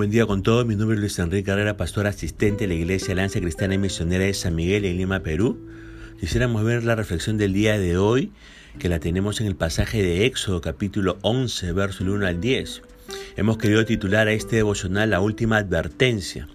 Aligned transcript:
Buen 0.00 0.10
día 0.10 0.24
con 0.24 0.42
todos. 0.42 0.64
Mi 0.64 0.76
nombre 0.76 0.94
es 0.94 1.00
Luis 1.00 1.18
Enrique 1.18 1.44
Carrera, 1.44 1.76
pastor 1.76 2.06
asistente 2.06 2.66
de 2.66 2.68
la 2.68 2.72
Iglesia 2.72 3.12
Alianza 3.12 3.38
Cristiana 3.38 3.74
y 3.74 3.78
Misionera 3.78 4.24
de 4.24 4.32
San 4.32 4.54
Miguel 4.54 4.86
en 4.86 4.96
Lima, 4.96 5.20
Perú. 5.20 5.60
Quisiéramos 6.18 6.64
ver 6.64 6.84
la 6.84 6.94
reflexión 6.96 7.36
del 7.36 7.52
día 7.52 7.78
de 7.78 7.98
hoy, 7.98 8.32
que 8.78 8.88
la 8.88 8.98
tenemos 8.98 9.42
en 9.42 9.46
el 9.46 9.56
pasaje 9.56 10.02
de 10.02 10.24
Éxodo, 10.24 10.62
capítulo 10.62 11.18
11, 11.20 11.72
verso 11.72 12.02
1 12.04 12.26
al 12.26 12.40
10. 12.40 12.80
Hemos 13.36 13.58
querido 13.58 13.84
titular 13.84 14.26
a 14.26 14.32
este 14.32 14.56
devocional 14.56 15.10
La 15.10 15.20
última 15.20 15.58
advertencia. 15.58 16.48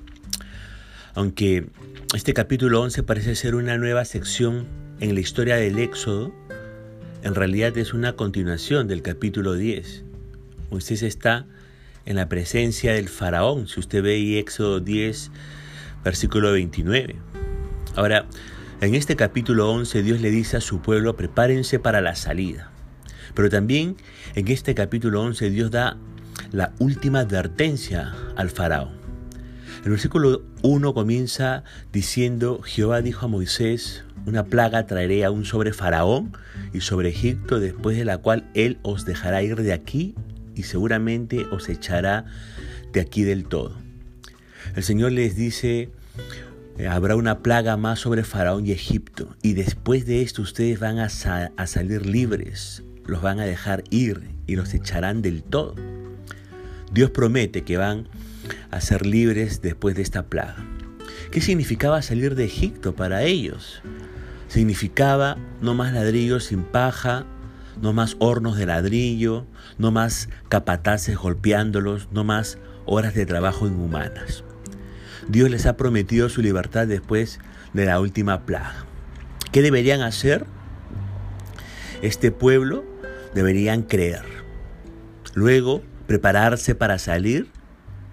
Aunque 1.13 1.67
este 2.15 2.33
capítulo 2.33 2.81
11 2.81 3.03
parece 3.03 3.35
ser 3.35 3.53
una 3.53 3.77
nueva 3.77 4.05
sección 4.05 4.65
en 4.99 5.13
la 5.13 5.21
historia 5.21 5.55
del 5.57 5.77
Éxodo, 5.77 6.33
en 7.21 7.35
realidad 7.35 7.77
es 7.77 7.93
una 7.93 8.13
continuación 8.13 8.87
del 8.87 9.03
capítulo 9.03 9.53
10. 9.53 10.03
Moisés 10.71 11.03
está 11.03 11.45
en 12.05 12.15
la 12.15 12.29
presencia 12.29 12.93
del 12.93 13.09
faraón, 13.09 13.67
si 13.67 13.79
usted 13.79 14.03
ve 14.03 14.39
Éxodo 14.39 14.79
10, 14.79 15.31
versículo 16.03 16.51
29. 16.51 17.15
Ahora, 17.95 18.25
en 18.81 18.93
este 18.93 19.15
capítulo 19.15 19.71
11 19.71 20.03
Dios 20.03 20.21
le 20.21 20.29
dice 20.29 20.57
a 20.57 20.61
su 20.61 20.81
pueblo, 20.81 21.15
prepárense 21.15 21.79
para 21.79 22.01
la 22.01 22.15
salida. 22.15 22.69
Pero 23.33 23.49
también 23.49 23.97
en 24.35 24.47
este 24.47 24.75
capítulo 24.75 25.21
11 25.21 25.49
Dios 25.49 25.71
da 25.71 25.97
la 26.51 26.73
última 26.79 27.21
advertencia 27.21 28.13
al 28.35 28.49
faraón. 28.49 28.93
El 29.83 29.91
versículo 29.91 30.43
1 30.61 30.93
comienza 30.93 31.63
diciendo, 31.91 32.61
Jehová 32.63 33.01
dijo 33.01 33.25
a 33.25 33.29
Moisés, 33.29 34.03
una 34.25 34.45
plaga 34.45 34.87
traeré 34.87 35.23
aún 35.23 35.45
sobre 35.45 35.71
Faraón 35.71 36.35
y 36.73 36.81
sobre 36.81 37.09
Egipto, 37.09 37.59
después 37.59 37.95
de 37.95 38.05
la 38.05 38.17
cual 38.17 38.49
él 38.55 38.79
os 38.81 39.05
dejará 39.05 39.43
ir 39.43 39.61
de 39.61 39.73
aquí 39.73 40.15
y 40.55 40.63
seguramente 40.63 41.45
os 41.51 41.69
echará 41.69 42.25
de 42.91 43.01
aquí 43.01 43.23
del 43.23 43.45
todo. 43.45 43.77
El 44.75 44.83
Señor 44.83 45.11
les 45.11 45.35
dice, 45.35 45.89
habrá 46.89 47.15
una 47.15 47.39
plaga 47.39 47.77
más 47.77 47.99
sobre 47.99 48.23
Faraón 48.23 48.65
y 48.65 48.71
Egipto, 48.71 49.35
y 49.41 49.53
después 49.53 50.05
de 50.05 50.21
esto 50.21 50.41
ustedes 50.41 50.79
van 50.79 50.99
a 50.99 51.09
salir 51.09 52.05
libres, 52.05 52.83
los 53.05 53.21
van 53.21 53.39
a 53.39 53.45
dejar 53.45 53.83
ir 53.89 54.29
y 54.47 54.55
los 54.55 54.73
echarán 54.73 55.21
del 55.21 55.43
todo. 55.43 55.75
Dios 56.91 57.11
promete 57.11 57.63
que 57.63 57.77
van 57.77 58.07
a 58.71 58.81
ser 58.81 59.05
libres 59.05 59.61
después 59.61 59.95
de 59.95 60.01
esta 60.01 60.27
plaga. 60.27 60.65
¿Qué 61.31 61.41
significaba 61.41 62.01
salir 62.01 62.35
de 62.35 62.45
Egipto 62.45 62.95
para 62.95 63.23
ellos? 63.23 63.81
Significaba 64.47 65.37
no 65.61 65.73
más 65.73 65.93
ladrillos 65.93 66.45
sin 66.45 66.63
paja, 66.63 67.25
no 67.81 67.93
más 67.93 68.15
hornos 68.19 68.57
de 68.57 68.65
ladrillo, 68.65 69.45
no 69.77 69.91
más 69.91 70.29
capataces 70.49 71.17
golpeándolos, 71.17 72.09
no 72.11 72.23
más 72.23 72.57
horas 72.85 73.13
de 73.13 73.25
trabajo 73.25 73.67
inhumanas. 73.67 74.43
Dios 75.27 75.49
les 75.49 75.65
ha 75.65 75.75
prometido 75.75 76.29
su 76.29 76.41
libertad 76.41 76.87
después 76.87 77.39
de 77.73 77.85
la 77.85 77.99
última 77.99 78.45
plaga. 78.45 78.85
¿Qué 79.51 79.61
deberían 79.61 80.01
hacer? 80.01 80.45
Este 82.01 82.31
pueblo 82.31 82.83
deberían 83.33 83.81
creer. 83.81 84.23
Luego, 85.33 85.81
prepararse 86.07 86.75
para 86.75 86.99
salir, 86.99 87.47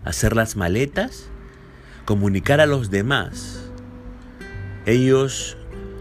hacer 0.04 0.34
las 0.34 0.56
maletas, 0.56 1.28
comunicar 2.04 2.60
a 2.60 2.66
los 2.66 2.90
demás. 2.90 3.70
Ellos 4.86 5.56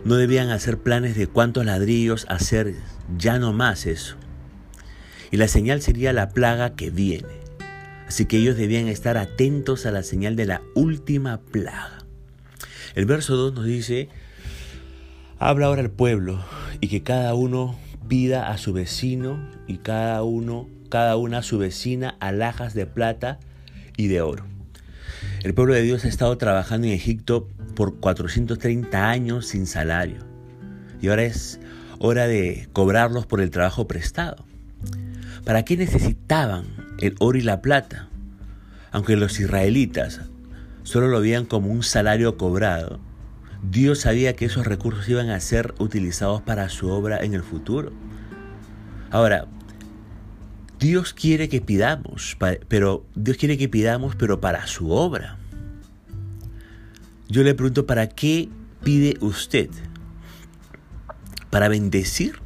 no 0.05 0.15
debían 0.15 0.49
hacer 0.49 0.79
planes 0.79 1.15
de 1.15 1.27
cuántos 1.27 1.65
ladrillos 1.65 2.25
hacer 2.29 2.67
ya 3.17 3.39
no 3.39 3.53
más 3.53 3.85
eso. 3.85 4.15
Y 5.31 5.37
la 5.37 5.47
señal 5.47 5.81
sería 5.81 6.13
la 6.13 6.29
plaga 6.29 6.75
que 6.75 6.89
viene. 6.89 7.41
Así 8.07 8.25
que 8.25 8.37
ellos 8.37 8.57
debían 8.57 8.87
estar 8.87 9.17
atentos 9.17 9.85
a 9.85 9.91
la 9.91 10.03
señal 10.03 10.35
de 10.35 10.45
la 10.45 10.61
última 10.75 11.39
plaga. 11.39 11.99
El 12.93 13.05
verso 13.05 13.37
2 13.37 13.53
nos 13.53 13.65
dice, 13.65 14.09
habla 15.39 15.67
ahora 15.67 15.81
el 15.81 15.91
pueblo 15.91 16.43
y 16.81 16.89
que 16.89 17.03
cada 17.03 17.33
uno 17.33 17.79
pida 18.09 18.49
a 18.49 18.57
su 18.57 18.73
vecino 18.73 19.39
y 19.67 19.77
cada 19.77 20.23
uno, 20.23 20.67
cada 20.89 21.15
una 21.15 21.37
a 21.37 21.43
su 21.43 21.57
vecina 21.57 22.17
alhajas 22.19 22.73
de 22.73 22.85
plata 22.85 23.39
y 23.95 24.07
de 24.07 24.21
oro. 24.21 24.43
El 25.43 25.53
pueblo 25.53 25.73
de 25.73 25.81
Dios 25.81 26.03
ha 26.03 26.09
estado 26.09 26.37
trabajando 26.37 26.87
en 26.87 26.93
Egipto 26.93 27.47
por 27.75 27.99
430 27.99 29.09
años 29.09 29.47
sin 29.47 29.65
salario. 29.65 30.17
Y 31.01 31.07
ahora 31.07 31.23
es 31.23 31.61
hora 32.03 32.27
de 32.27 32.67
cobrarlos 32.73 33.27
por 33.27 33.41
el 33.41 33.51
trabajo 33.51 33.87
prestado. 33.87 34.43
¿Para 35.45 35.63
qué 35.63 35.77
necesitaban 35.77 36.65
el 36.97 37.15
oro 37.19 37.37
y 37.37 37.41
la 37.41 37.61
plata? 37.61 38.09
Aunque 38.91 39.15
los 39.15 39.39
israelitas 39.39 40.21
solo 40.83 41.07
lo 41.07 41.21
veían 41.21 41.45
como 41.45 41.71
un 41.71 41.83
salario 41.83 42.37
cobrado, 42.37 42.99
Dios 43.61 43.99
sabía 43.99 44.35
que 44.35 44.45
esos 44.45 44.65
recursos 44.65 45.07
iban 45.07 45.29
a 45.29 45.39
ser 45.39 45.75
utilizados 45.77 46.41
para 46.41 46.69
su 46.69 46.89
obra 46.89 47.19
en 47.23 47.35
el 47.35 47.43
futuro. 47.43 47.91
Ahora, 49.11 49.45
Dios 50.79 51.13
quiere 51.13 51.49
que 51.49 51.61
pidamos, 51.61 52.35
pero 52.67 53.05
Dios 53.13 53.37
quiere 53.37 53.59
que 53.59 53.69
pidamos, 53.69 54.15
pero 54.15 54.41
para 54.41 54.65
su 54.65 54.89
obra. 54.89 55.37
Yo 57.29 57.43
le 57.43 57.53
pregunto, 57.53 57.85
¿para 57.85 58.09
qué 58.09 58.49
pide 58.83 59.17
usted? 59.21 59.69
Para 61.51 61.69
bendecir 61.69 62.39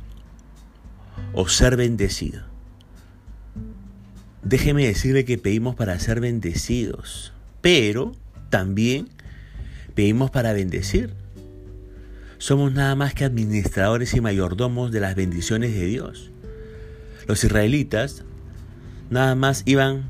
o 1.33 1.47
ser 1.47 1.77
bendecido. 1.77 2.43
Déjeme 4.43 4.85
decirle 4.85 5.25
que 5.25 5.37
pedimos 5.37 5.75
para 5.75 5.97
ser 5.99 6.19
bendecidos, 6.19 7.33
pero 7.61 8.13
también 8.49 9.09
pedimos 9.95 10.29
para 10.31 10.53
bendecir. 10.53 11.13
Somos 12.37 12.73
nada 12.73 12.95
más 12.95 13.13
que 13.13 13.25
administradores 13.25 14.13
y 14.13 14.21
mayordomos 14.21 14.91
de 14.91 14.99
las 14.99 15.15
bendiciones 15.15 15.73
de 15.73 15.85
Dios. 15.85 16.31
Los 17.27 17.43
israelitas 17.43 18.23
nada 19.09 19.33
más 19.35 19.63
iban 19.65 20.09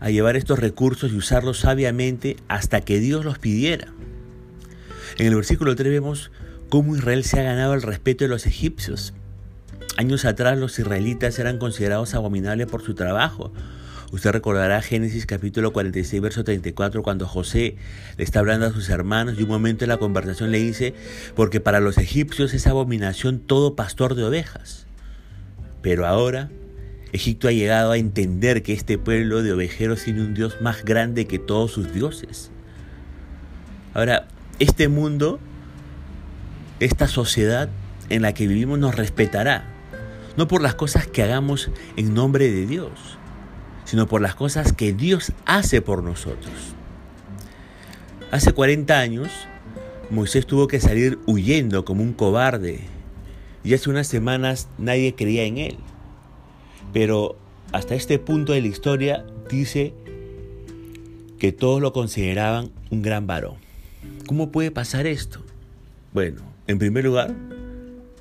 a 0.00 0.10
llevar 0.10 0.36
estos 0.36 0.58
recursos 0.58 1.12
y 1.12 1.16
usarlos 1.16 1.58
sabiamente 1.58 2.36
hasta 2.48 2.80
que 2.80 3.00
Dios 3.00 3.24
los 3.24 3.38
pidiera. 3.38 3.88
En 5.18 5.26
el 5.26 5.34
versículo 5.34 5.74
3 5.74 5.92
vemos 5.92 6.30
cómo 6.68 6.96
Israel 6.96 7.24
se 7.24 7.40
ha 7.40 7.42
ganado 7.42 7.74
el 7.74 7.82
respeto 7.82 8.24
de 8.24 8.28
los 8.28 8.46
egipcios. 8.46 9.14
Años 9.96 10.24
atrás 10.24 10.58
los 10.58 10.78
israelitas 10.78 11.38
eran 11.38 11.58
considerados 11.58 12.14
abominables 12.14 12.66
por 12.66 12.82
su 12.82 12.94
trabajo. 12.94 13.52
Usted 14.10 14.30
recordará 14.30 14.80
Génesis 14.80 15.26
capítulo 15.26 15.72
46, 15.72 16.22
verso 16.22 16.44
34, 16.44 17.02
cuando 17.02 17.26
José 17.26 17.76
le 18.16 18.24
está 18.24 18.38
hablando 18.38 18.66
a 18.66 18.72
sus 18.72 18.88
hermanos 18.88 19.36
y 19.38 19.42
un 19.42 19.48
momento 19.48 19.84
en 19.84 19.90
la 19.90 19.98
conversación 19.98 20.50
le 20.50 20.58
dice, 20.58 20.94
porque 21.34 21.60
para 21.60 21.80
los 21.80 21.98
egipcios 21.98 22.54
es 22.54 22.66
abominación 22.66 23.40
todo 23.40 23.76
pastor 23.76 24.14
de 24.14 24.24
ovejas. 24.24 24.86
Pero 25.82 26.06
ahora 26.06 26.48
Egipto 27.12 27.48
ha 27.48 27.52
llegado 27.52 27.92
a 27.92 27.98
entender 27.98 28.62
que 28.62 28.72
este 28.72 28.98
pueblo 28.98 29.42
de 29.42 29.52
ovejeros 29.52 30.04
tiene 30.04 30.22
un 30.22 30.34
Dios 30.34 30.60
más 30.60 30.84
grande 30.84 31.26
que 31.26 31.38
todos 31.38 31.72
sus 31.72 31.92
dioses. 31.92 32.50
Ahora, 33.94 34.28
este 34.58 34.88
mundo 34.88 35.40
esta 36.80 37.08
sociedad 37.08 37.68
en 38.08 38.22
la 38.22 38.32
que 38.34 38.46
vivimos 38.46 38.78
nos 38.78 38.94
respetará, 38.94 39.64
no 40.36 40.48
por 40.48 40.62
las 40.62 40.74
cosas 40.74 41.06
que 41.06 41.22
hagamos 41.22 41.70
en 41.96 42.14
nombre 42.14 42.50
de 42.50 42.66
Dios, 42.66 42.90
sino 43.84 44.06
por 44.06 44.20
las 44.20 44.34
cosas 44.34 44.72
que 44.72 44.92
Dios 44.92 45.32
hace 45.46 45.82
por 45.82 46.02
nosotros. 46.02 46.54
Hace 48.30 48.52
40 48.52 48.98
años, 48.98 49.30
Moisés 50.10 50.46
tuvo 50.46 50.68
que 50.68 50.80
salir 50.80 51.18
huyendo 51.26 51.84
como 51.84 52.02
un 52.02 52.12
cobarde 52.12 52.80
y 53.64 53.74
hace 53.74 53.90
unas 53.90 54.06
semanas 54.06 54.68
nadie 54.78 55.14
creía 55.14 55.44
en 55.44 55.58
él. 55.58 55.78
Pero 56.92 57.36
hasta 57.72 57.94
este 57.94 58.18
punto 58.18 58.52
de 58.52 58.60
la 58.60 58.68
historia 58.68 59.24
dice 59.50 59.94
que 61.38 61.52
todos 61.52 61.80
lo 61.80 61.92
consideraban 61.92 62.70
un 62.90 63.02
gran 63.02 63.26
varón. 63.26 63.56
¿Cómo 64.26 64.50
puede 64.50 64.70
pasar 64.70 65.06
esto? 65.06 65.40
Bueno, 66.12 66.42
en 66.68 66.78
primer 66.78 67.04
lugar, 67.04 67.34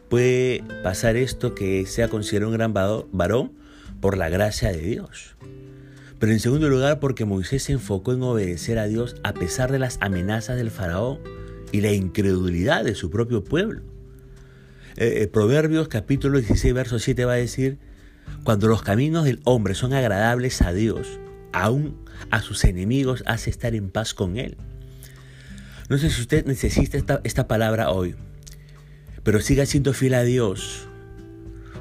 puede 0.09 0.63
pasar 0.81 1.17
esto 1.17 1.53
que 1.53 1.85
sea 1.85 2.07
considerado 2.07 2.49
un 2.49 2.57
gran 2.57 2.73
varón 2.73 3.51
por 3.99 4.17
la 4.17 4.29
gracia 4.29 4.71
de 4.71 4.79
Dios. 4.79 5.35
Pero 6.17 6.31
en 6.31 6.39
segundo 6.39 6.69
lugar, 6.69 6.99
porque 6.99 7.25
Moisés 7.25 7.63
se 7.63 7.73
enfocó 7.73 8.13
en 8.13 8.23
obedecer 8.23 8.79
a 8.79 8.87
Dios 8.87 9.17
a 9.23 9.33
pesar 9.33 9.71
de 9.71 9.79
las 9.79 9.97
amenazas 10.01 10.55
del 10.55 10.71
faraón 10.71 11.19
y 11.73 11.81
la 11.81 11.91
incredulidad 11.91 12.85
de 12.85 12.95
su 12.95 13.11
propio 13.11 13.43
pueblo. 13.43 13.81
Eh, 14.95 15.23
eh, 15.23 15.27
Proverbios 15.27 15.89
capítulo 15.89 16.39
16, 16.39 16.73
verso 16.73 16.99
7 16.99 17.25
va 17.25 17.33
a 17.33 17.35
decir, 17.35 17.77
cuando 18.43 18.67
los 18.67 18.81
caminos 18.81 19.25
del 19.25 19.41
hombre 19.43 19.75
son 19.75 19.93
agradables 19.93 20.61
a 20.61 20.71
Dios, 20.71 21.19
aún 21.51 21.97
a 22.31 22.41
sus 22.41 22.63
enemigos 22.63 23.23
hace 23.27 23.49
estar 23.49 23.75
en 23.75 23.89
paz 23.89 24.13
con 24.13 24.37
él. 24.37 24.57
No 25.89 25.97
sé 25.97 26.09
si 26.09 26.21
usted 26.21 26.45
necesita 26.45 26.97
esta, 26.97 27.21
esta 27.23 27.47
palabra 27.47 27.91
hoy, 27.91 28.15
pero 29.27 29.41
siga 29.41 29.65
siendo 29.65 29.91
fiel 29.91 30.13
a 30.13 30.23
Dios. 30.23 30.87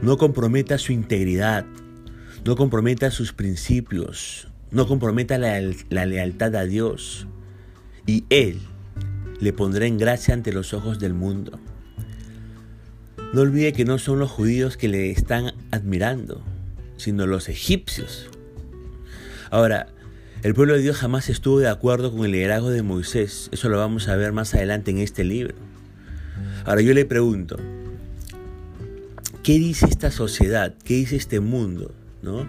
No 0.02 0.19
comprometa 0.19 0.78
su 0.78 0.90
integridad, 0.90 1.64
no 2.44 2.56
comprometa 2.56 3.12
sus 3.12 3.32
principios, 3.32 4.48
no 4.72 4.88
comprometa 4.88 5.38
la, 5.38 5.60
lealtad 6.06 6.56
a 6.56 6.64
Dios 6.64 7.28
y 8.04 8.25
Él 8.31 8.58
le 9.38 9.52
pondrá 9.52 9.87
en 9.87 9.96
gracia 9.96 10.34
ante 10.34 10.52
los 10.52 10.75
ojos 10.75 10.98
del 10.98 11.14
mundo. 11.14 11.60
No 13.32 13.43
olvide 13.43 13.72
que 13.72 13.84
no 13.84 13.98
son 13.98 14.19
los 14.19 14.32
judíos 14.32 14.76
que 14.76 14.88
le 14.88 15.12
están 15.12 15.52
admirando, 15.70 16.43
sino 16.96 17.28
los 17.28 17.48
egipcios. 17.48 18.28
Ahora, 19.52 19.87
el 20.43 20.52
pueblo 20.54 20.75
de 20.75 20.82
Dios 20.82 20.96
jamás 20.96 21.28
estuvo 21.28 21.60
de 21.60 21.69
acuerdo 21.69 22.10
con 22.10 22.25
el 22.25 22.32
liderazgo 22.32 22.70
de 22.70 22.82
Moisés. 22.82 23.50
Eso 23.52 23.69
lo 23.69 23.78
vamos 23.78 24.08
a 24.08 24.16
ver 24.16 24.32
más 24.32 24.52
adelante 24.52 24.90
en 24.90 24.98
este 24.98 25.22
libro. 25.22 25.54
Ahora 26.65 26.81
yo 26.81 26.94
le 26.94 27.05
pregunto, 27.05 27.56
¿qué 29.43 29.53
dice 29.53 29.87
esta 29.87 30.11
sociedad, 30.11 30.75
qué 30.85 30.94
dice 30.94 31.17
este 31.17 31.41
mundo 31.41 31.94
¿no? 32.23 32.47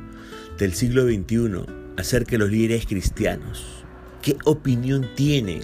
del 0.58 0.74
siglo 0.74 1.04
XXI 1.04 1.66
acerca 1.98 2.32
de 2.32 2.38
los 2.40 2.52
líderes 2.52 2.86
cristianos? 2.86 3.86
¿Qué 4.22 4.36
opinión 4.46 5.08
tiene 5.16 5.62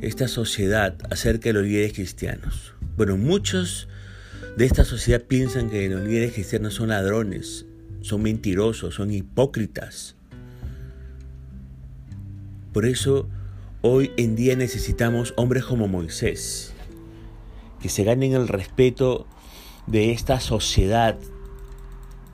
esta 0.00 0.28
sociedad 0.28 0.96
acerca 1.10 1.50
de 1.50 1.52
los 1.54 1.62
líderes 1.64 1.92
cristianos? 1.92 2.74
Bueno, 2.96 3.16
muchos 3.16 3.88
de 4.56 4.66
esta 4.66 4.84
sociedad 4.84 5.22
piensan 5.22 5.70
que 5.70 5.88
los 5.88 6.02
líderes 6.02 6.32
cristianos 6.34 6.74
son 6.74 6.88
ladrones, 6.88 7.66
son 8.00 8.22
mentirosos, 8.22 8.94
son 8.94 9.10
hipócritas. 9.10 10.16
Por 12.72 12.86
eso 12.86 13.28
hoy 13.82 14.12
en 14.16 14.36
día 14.36 14.56
necesitamos 14.56 15.32
hombres 15.36 15.64
como 15.64 15.88
Moisés, 15.88 16.72
que 17.80 17.88
se 17.88 18.04
ganen 18.04 18.34
el 18.34 18.48
respeto 18.48 19.26
de 19.86 20.12
esta 20.12 20.38
sociedad 20.40 21.18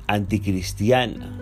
anticristiana 0.09 1.39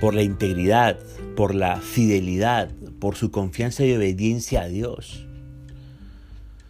por 0.00 0.14
la 0.14 0.22
integridad, 0.22 0.98
por 1.36 1.54
la 1.54 1.80
fidelidad, 1.80 2.70
por 3.00 3.16
su 3.16 3.30
confianza 3.30 3.84
y 3.84 3.94
obediencia 3.94 4.62
a 4.62 4.68
Dios. 4.68 5.26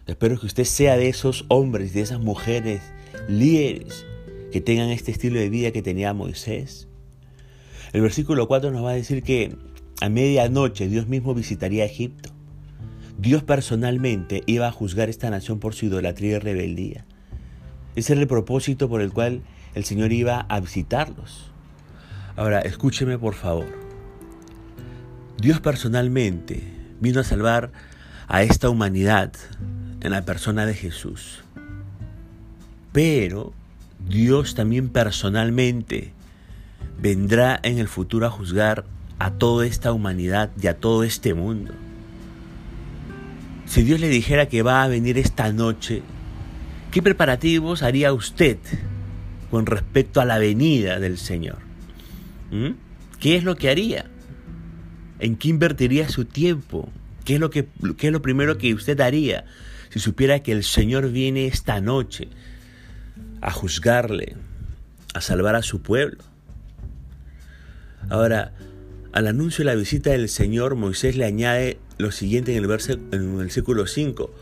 Espero 0.07 0.39
que 0.39 0.45
usted 0.45 0.63
sea 0.63 0.97
de 0.97 1.09
esos 1.09 1.45
hombres, 1.49 1.93
de 1.93 2.01
esas 2.01 2.19
mujeres 2.19 2.81
líderes 3.27 4.05
que 4.51 4.61
tengan 4.61 4.89
este 4.89 5.11
estilo 5.11 5.39
de 5.39 5.49
vida 5.49 5.71
que 5.71 5.81
tenía 5.81 6.13
Moisés. 6.13 6.87
El 7.91 8.01
versículo 8.01 8.47
4 8.47 8.71
nos 8.71 8.83
va 8.83 8.91
a 8.91 8.95
decir 8.95 9.23
que 9.23 9.55
a 10.01 10.09
medianoche 10.09 10.87
Dios 10.87 11.07
mismo 11.07 11.33
visitaría 11.33 11.85
Egipto. 11.85 12.29
Dios 13.17 13.43
personalmente 13.43 14.43
iba 14.45 14.67
a 14.67 14.71
juzgar 14.71 15.09
esta 15.09 15.29
nación 15.29 15.59
por 15.59 15.73
su 15.73 15.87
idolatría 15.87 16.37
y 16.37 16.39
rebeldía. 16.39 17.05
Ese 17.95 18.13
era 18.13 18.21
el 18.21 18.27
propósito 18.27 18.87
por 18.87 19.01
el 19.01 19.11
cual 19.11 19.41
el 19.75 19.83
Señor 19.83 20.13
iba 20.13 20.45
a 20.47 20.59
visitarlos. 20.61 21.51
Ahora, 22.37 22.59
escúcheme 22.59 23.17
por 23.17 23.33
favor. 23.33 23.67
Dios 25.37 25.59
personalmente 25.59 26.63
vino 27.01 27.19
a 27.19 27.25
salvar 27.25 27.71
a 28.27 28.43
esta 28.43 28.69
humanidad 28.69 29.33
en 29.99 30.11
la 30.11 30.23
persona 30.23 30.65
de 30.65 30.75
Jesús. 30.75 31.43
Pero 32.93 33.53
Dios 34.07 34.55
también 34.55 34.89
personalmente 34.89 36.13
vendrá 37.01 37.59
en 37.63 37.79
el 37.79 37.89
futuro 37.89 38.27
a 38.27 38.31
juzgar 38.31 38.85
a 39.19 39.31
toda 39.31 39.65
esta 39.65 39.91
humanidad 39.91 40.49
y 40.61 40.67
a 40.67 40.77
todo 40.77 41.03
este 41.03 41.33
mundo. 41.33 41.73
Si 43.65 43.83
Dios 43.83 43.99
le 43.99 44.09
dijera 44.09 44.47
que 44.47 44.63
va 44.63 44.81
a 44.81 44.87
venir 44.87 45.17
esta 45.17 45.51
noche, 45.51 46.01
¿qué 46.91 47.03
preparativos 47.03 47.83
haría 47.83 48.13
usted 48.13 48.57
con 49.51 49.65
respecto 49.65 50.21
a 50.21 50.25
la 50.25 50.39
venida 50.39 50.99
del 50.99 51.17
Señor? 51.17 51.59
¿Mm? 52.49 52.71
¿Qué 53.19 53.35
es 53.35 53.43
lo 53.43 53.55
que 53.57 53.69
haría? 53.69 54.05
¿En 55.19 55.35
qué 55.35 55.49
invertiría 55.49 56.07
su 56.09 56.25
tiempo? 56.25 56.89
¿Qué 57.25 57.35
es, 57.35 57.39
lo 57.39 57.49
que, 57.49 57.67
¿Qué 57.97 58.07
es 58.07 58.13
lo 58.13 58.21
primero 58.21 58.57
que 58.57 58.73
usted 58.73 58.99
haría 59.01 59.45
si 59.89 59.99
supiera 59.99 60.39
que 60.39 60.53
el 60.53 60.63
Señor 60.63 61.11
viene 61.11 61.45
esta 61.45 61.81
noche 61.81 62.29
a 63.41 63.51
juzgarle, 63.51 64.35
a 65.13 65.21
salvar 65.21 65.55
a 65.55 65.61
su 65.61 65.81
pueblo? 65.81 66.23
Ahora, 68.09 68.53
al 69.11 69.27
anuncio 69.27 69.63
de 69.63 69.71
la 69.71 69.75
visita 69.75 70.11
del 70.11 70.29
Señor, 70.29 70.75
Moisés 70.75 71.15
le 71.15 71.25
añade 71.25 71.79
lo 71.97 72.11
siguiente 72.11 72.55
en 72.55 72.63
el, 72.63 72.71
en 73.11 73.21
el 73.21 73.35
versículo 73.35 73.87
5. 73.87 74.33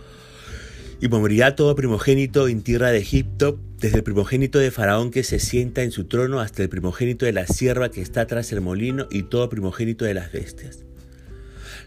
Y 0.99 1.07
morirá 1.09 1.55
todo 1.55 1.75
primogénito 1.75 2.47
en 2.47 2.63
tierra 2.63 2.91
de 2.91 2.97
Egipto, 2.97 3.59
desde 3.79 3.97
el 3.97 4.03
primogénito 4.03 4.59
de 4.59 4.71
Faraón 4.71 5.11
que 5.11 5.23
se 5.23 5.39
sienta 5.39 5.83
en 5.83 5.91
su 5.91 6.05
trono 6.05 6.39
hasta 6.39 6.63
el 6.63 6.69
primogénito 6.69 7.25
de 7.25 7.33
la 7.33 7.45
sierva 7.45 7.89
que 7.89 8.01
está 8.01 8.25
tras 8.25 8.51
el 8.51 8.61
molino 8.61 9.07
y 9.11 9.23
todo 9.23 9.49
primogénito 9.49 10.05
de 10.05 10.15
las 10.15 10.31
bestias. 10.31 10.83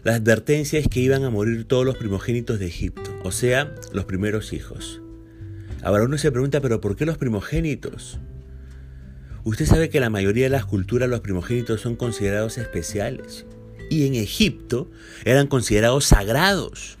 La 0.03 0.15
advertencia 0.15 0.79
es 0.79 0.87
que 0.87 1.01
iban 1.01 1.23
a 1.23 1.29
morir 1.29 1.65
todos 1.65 1.85
los 1.85 1.97
primogénitos 1.97 2.59
de 2.59 2.65
Egipto, 2.65 3.13
o 3.23 3.31
sea, 3.31 3.75
los 3.93 4.05
primeros 4.05 4.53
hijos. 4.53 5.01
Ahora 5.83 6.05
uno 6.05 6.17
se 6.17 6.31
pregunta, 6.31 6.61
pero 6.61 6.81
¿por 6.81 6.95
qué 6.95 7.05
los 7.05 7.17
primogénitos? 7.17 8.19
Usted 9.43 9.65
sabe 9.65 9.89
que 9.89 9.99
la 9.99 10.11
mayoría 10.11 10.43
de 10.43 10.49
las 10.51 10.65
culturas 10.65 11.09
los 11.09 11.21
primogénitos 11.21 11.81
son 11.81 11.95
considerados 11.95 12.59
especiales. 12.59 13.45
Y 13.89 14.05
en 14.05 14.13
Egipto 14.13 14.87
eran 15.25 15.47
considerados 15.47 16.05
sagrados. 16.05 16.99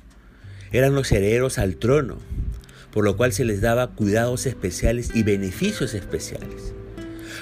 Eran 0.71 0.95
los 0.95 1.11
herederos 1.11 1.59
al 1.59 1.75
trono, 1.75 2.17
por 2.91 3.05
lo 3.05 3.15
cual 3.15 3.31
se 3.31 3.45
les 3.45 3.61
daba 3.61 3.91
cuidados 3.91 4.47
especiales 4.47 5.11
y 5.13 5.21
beneficios 5.21 5.93
especiales. 5.93 6.73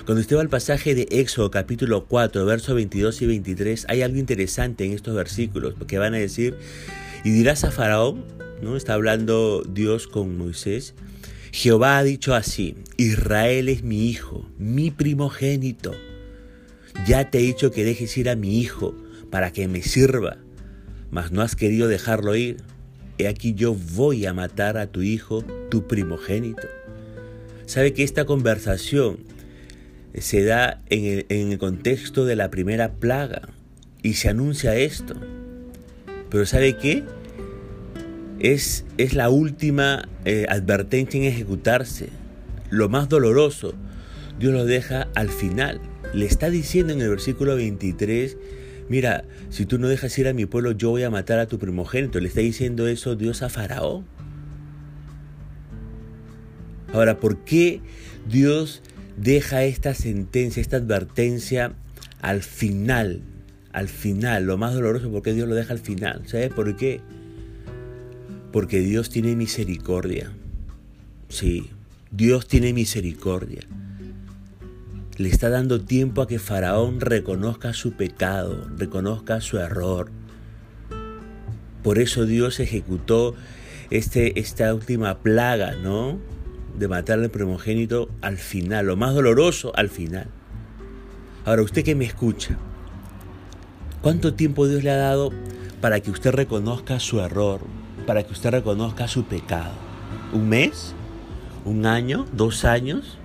Cuando 0.06 0.22
usted 0.22 0.36
va 0.36 0.42
al 0.42 0.50
pasaje 0.50 0.96
de 0.96 1.08
Éxodo 1.12 1.50
capítulo 1.50 2.06
4, 2.06 2.46
versos 2.46 2.76
22 2.76 3.22
y 3.22 3.28
23, 3.28 3.86
hay 3.88 4.02
algo 4.02 4.18
interesante 4.18 4.86
en 4.86 4.92
estos 4.92 5.16
versículos, 5.16 5.76
porque 5.78 5.98
van 5.98 6.14
a 6.14 6.18
decir, 6.18 6.56
y 7.24 7.30
dirás 7.30 7.64
a 7.64 7.72
Faraón, 7.72 8.26
¿no? 8.62 8.76
Está 8.76 8.96
hablando 8.96 9.64
Dios 9.68 10.08
con 10.08 10.38
Moisés, 10.38 10.94
Jehová 11.52 11.98
ha 11.98 12.04
dicho 12.04 12.36
así, 12.36 12.76
Israel 12.98 13.70
es 13.70 13.84
mi 13.84 14.10
hijo, 14.10 14.50
mi 14.58 14.92
primogénito. 14.92 15.94
Ya 17.08 17.30
te 17.30 17.40
he 17.40 17.42
dicho 17.42 17.72
que 17.72 17.84
dejes 17.84 18.18
ir 18.18 18.30
a 18.30 18.36
mi 18.36 18.60
hijo 18.60 18.96
para 19.32 19.52
que 19.52 19.68
me 19.68 19.82
sirva, 19.82 20.38
mas 21.12 21.32
no 21.32 21.42
has 21.42 21.56
querido 21.56 21.88
dejarlo 21.88 22.36
ir. 22.36 22.58
He 23.18 23.28
aquí 23.28 23.54
yo 23.54 23.74
voy 23.74 24.26
a 24.26 24.34
matar 24.34 24.78
a 24.78 24.88
tu 24.88 25.02
hijo, 25.02 25.44
tu 25.70 25.88
primogénito. 25.88 26.68
¿Sabe 27.66 27.94
que 27.94 28.04
esta 28.04 28.26
conversación 28.26 29.20
se 30.14 30.44
da 30.44 30.82
en 30.90 31.06
el, 31.06 31.26
en 31.30 31.52
el 31.52 31.58
contexto 31.58 32.26
de 32.26 32.36
la 32.36 32.50
primera 32.50 32.94
plaga 32.94 33.50
y 34.02 34.14
se 34.14 34.30
anuncia 34.30 34.76
esto? 34.76 35.16
Pero 36.30 36.46
¿sabe 36.46 36.78
qué? 36.78 37.04
Es, 38.40 38.86
es 38.98 39.14
la 39.14 39.30
última 39.30 40.08
eh, 40.26 40.46
advertencia 40.50 41.20
en 41.20 41.26
ejecutarse. 41.26 42.10
Lo 42.70 42.90
más 42.90 43.10
doloroso, 43.10 43.74
Dios 44.40 44.54
lo 44.54 44.66
deja 44.66 45.08
al 45.16 45.30
final. 45.30 45.82
Le 46.14 46.26
está 46.26 46.50
diciendo 46.50 46.94
en 46.94 47.02
el 47.02 47.10
versículo 47.10 47.56
23, 47.56 48.38
mira, 48.88 49.24
si 49.50 49.66
tú 49.66 49.78
no 49.78 49.88
dejas 49.88 50.18
ir 50.18 50.28
a 50.28 50.34
mi 50.34 50.46
pueblo, 50.46 50.72
yo 50.72 50.90
voy 50.90 51.04
a 51.04 51.10
matar 51.10 51.40
a 51.40 51.48
tu 51.48 51.60
primogénito. 51.60 52.20
Le 52.20 52.28
está 52.28 52.42
diciendo 52.42 52.88
eso 52.88 53.16
Dios 53.16 53.42
a 53.42 53.50
Faraón. 53.50 54.06
Ahora, 56.94 57.20
¿por 57.20 57.44
qué 57.44 57.82
Dios 58.28 58.82
deja 59.18 59.64
esta 59.64 59.94
sentencia, 59.94 60.62
esta 60.62 60.78
advertencia 60.78 61.74
al 62.22 62.42
final? 62.42 63.22
Al 63.72 63.88
final, 63.88 64.46
lo 64.46 64.58
más 64.58 64.74
doloroso, 64.74 65.12
¿por 65.12 65.22
qué 65.22 65.34
Dios 65.34 65.48
lo 65.48 65.54
deja 65.54 65.74
al 65.74 65.80
final? 65.80 66.24
¿Sabes 66.26 66.52
por 66.52 66.76
qué? 66.76 67.02
Porque 68.52 68.80
Dios 68.80 69.10
tiene 69.10 69.36
misericordia. 69.36 70.32
Sí, 71.28 71.70
Dios 72.12 72.48
tiene 72.48 72.74
misericordia. 72.74 73.62
Le 75.18 75.30
está 75.30 75.50
dando 75.50 75.82
tiempo 75.82 76.22
a 76.22 76.28
que 76.28 76.40
Faraón 76.40 77.02
reconozca 77.02 77.74
su 77.74 77.94
pecado, 77.94 78.68
reconozca 78.78 79.42
su 79.42 79.58
error. 79.58 80.10
Por 81.84 82.00
eso 82.00 82.26
Dios 82.26 82.60
ejecutó 82.60 83.36
este, 83.92 84.40
esta 84.40 84.74
última 84.74 85.20
plaga, 85.20 85.76
¿no? 85.76 86.20
De 86.78 86.88
matar 86.88 87.20
al 87.20 87.30
primogénito 87.30 88.10
al 88.22 88.38
final, 88.38 88.88
lo 88.88 88.96
más 88.96 89.14
doloroso 89.14 89.72
al 89.76 89.90
final. 89.90 90.28
Ahora, 91.46 91.62
usted 91.62 91.84
que 91.84 91.96
me 91.96 92.06
escucha, 92.06 92.58
¿cuánto 94.02 94.34
tiempo 94.34 94.68
Dios 94.68 94.84
le 94.84 94.92
ha 94.92 94.98
dado 94.98 95.32
para 95.82 96.00
que 96.00 96.12
usted 96.12 96.32
reconozca 96.32 97.00
su 97.00 97.20
error, 97.20 97.62
para 98.10 98.24
que 98.24 98.34
usted 98.34 98.50
reconozca 98.50 99.08
su 99.08 99.26
pecado. 99.26 99.70
¿Un 100.34 100.50
mes? 100.50 100.96
¿Un 101.64 101.86
año? 101.86 102.26
¿Dos 102.34 102.66
años? 102.66 103.20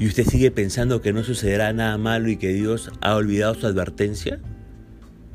¿Y 0.00 0.08
usted 0.08 0.26
sigue 0.26 0.50
pensando 0.50 1.00
que 1.00 1.12
no 1.12 1.22
sucederá 1.22 1.72
nada 1.72 1.96
malo 1.98 2.28
y 2.28 2.36
que 2.36 2.48
Dios 2.48 2.90
ha 3.00 3.14
olvidado 3.14 3.54
su 3.54 3.64
advertencia? 3.64 4.40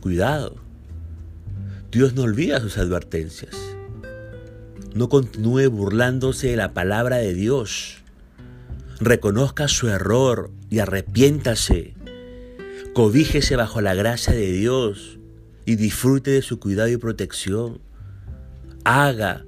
Cuidado. 0.01 0.57
Dios 1.93 2.13
no 2.13 2.23
olvida 2.23 2.59
sus 2.59 2.77
advertencias. 2.77 3.55
No 4.93 5.07
continúe 5.07 5.69
burlándose 5.69 6.47
de 6.47 6.57
la 6.57 6.73
palabra 6.73 7.15
de 7.15 7.33
Dios. 7.33 8.03
Reconozca 8.99 9.69
su 9.69 9.87
error 9.87 10.51
y 10.69 10.79
arrepiéntase. 10.79 11.93
Cobíjese 12.93 13.55
bajo 13.55 13.79
la 13.79 13.93
gracia 13.93 14.33
de 14.33 14.51
Dios 14.51 15.19
y 15.63 15.77
disfrute 15.77 16.31
de 16.31 16.41
su 16.41 16.59
cuidado 16.59 16.89
y 16.89 16.97
protección. 16.97 17.86
Haga 18.87 19.43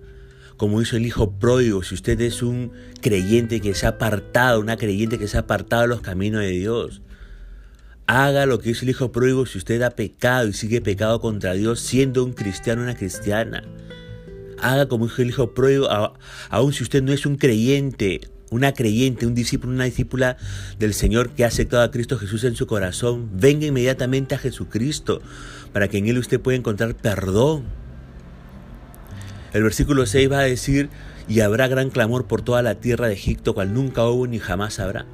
como 0.58 0.82
hizo 0.82 0.98
el 0.98 1.06
hijo 1.06 1.32
pródigo, 1.32 1.82
si 1.82 1.96
usted 1.96 2.20
es 2.20 2.44
un 2.44 2.74
creyente 3.00 3.62
que 3.62 3.74
se 3.74 3.86
ha 3.86 3.92
apartado, 3.92 4.60
una 4.60 4.76
creyente 4.76 5.18
que 5.18 5.30
se 5.30 5.38
ha 5.38 5.42
apartado 5.42 5.84
de 5.84 5.88
los 5.88 6.02
caminos 6.02 6.42
de 6.42 6.50
Dios. 6.50 7.02
Haga 8.06 8.46
lo 8.46 8.60
que 8.60 8.72
hizo 8.72 8.84
el 8.84 8.90
hijo 8.90 9.14
pródigo 9.14 9.46
si 9.46 9.58
usted 9.58 9.82
ha 9.84 9.92
pecado 9.92 10.50
y 10.50 10.52
sigue 10.52 10.82
pecado 10.82 11.22
contra 11.22 11.54
Dios 11.54 11.80
siendo 11.80 12.26
un 12.26 12.34
cristiano 12.34 12.82
o 12.82 12.84
una 12.84 12.96
cristiana. 12.96 13.64
Haga 14.62 14.90
como 14.90 15.06
dijo 15.06 15.22
el 15.22 15.30
hijo 15.30 15.54
pródigo, 15.54 15.88
aun 16.50 16.74
si 16.74 16.84
usted 16.84 17.02
no 17.02 17.14
es 17.14 17.26
un 17.26 17.38
creyente, 17.38 18.20
una 18.50 18.74
creyente, 18.74 19.26
un 19.26 19.36
discípulo, 19.36 19.72
una 19.72 19.86
discípula 19.86 20.36
del 20.80 20.94
Señor 20.94 21.30
que 21.30 21.46
ha 21.46 21.48
aceptado 21.48 21.84
a 21.84 21.92
Cristo 21.92 22.18
Jesús 22.18 22.44
en 22.44 22.58
su 22.58 22.68
corazón, 22.68 23.30
venga 23.36 23.66
inmediatamente 23.66 24.36
a 24.36 24.38
Jesucristo 24.38 25.22
para 25.72 25.88
que 25.88 25.98
en 25.98 26.08
Él 26.08 26.18
usted 26.18 26.42
pueda 26.42 26.58
encontrar 26.58 26.94
perdón. 26.94 27.80
El 29.54 29.64
versículo 29.64 30.06
6 30.06 30.32
va 30.32 30.40
a 30.40 30.44
decir, 30.44 30.90
y 31.28 31.40
habrá 31.40 31.68
gran 31.68 31.90
clamor 31.90 32.26
por 32.26 32.42
toda 32.42 32.62
la 32.62 32.76
tierra 32.76 33.08
de 33.08 33.14
Egipto, 33.14 33.54
cual 33.54 33.74
nunca 33.74 34.06
hubo 34.06 34.28
ni 34.28 34.40
jamás 34.40 34.80
habrá. 34.80 35.06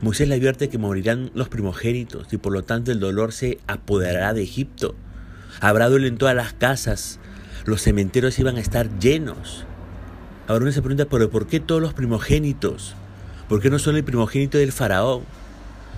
Moisés 0.00 0.28
le 0.28 0.34
advierte 0.34 0.68
que 0.68 0.78
morirán 0.78 1.30
los 1.34 1.48
primogénitos 1.48 2.32
y 2.32 2.36
por 2.36 2.52
lo 2.52 2.64
tanto 2.64 2.90
el 2.90 2.98
dolor 2.98 3.32
se 3.32 3.58
apoderará 3.68 4.34
de 4.34 4.42
Egipto. 4.42 4.96
Habrá 5.60 5.88
duelo 5.88 6.08
en 6.08 6.18
todas 6.18 6.34
las 6.34 6.52
casas, 6.52 7.20
los 7.66 7.82
cementerios 7.82 8.38
iban 8.40 8.56
a 8.56 8.60
estar 8.60 8.98
llenos. 8.98 9.64
Ahora 10.48 10.64
uno 10.64 10.72
se 10.72 10.82
pregunta, 10.82 11.04
¿pero 11.04 11.30
por 11.30 11.46
qué 11.46 11.60
todos 11.60 11.80
los 11.80 11.94
primogénitos? 11.94 12.96
¿Por 13.48 13.60
qué 13.60 13.70
no 13.70 13.78
son 13.78 13.96
el 13.96 14.02
primogénito 14.02 14.58
del 14.58 14.72
faraón? 14.72 15.22